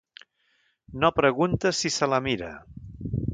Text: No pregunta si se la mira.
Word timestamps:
No 1.03 1.11
pregunta 1.19 1.71
si 1.81 1.93
se 1.99 2.09
la 2.15 2.21
mira. 2.29 2.51